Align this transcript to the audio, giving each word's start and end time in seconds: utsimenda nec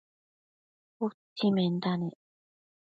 utsimenda 1.05 1.91
nec 2.01 2.19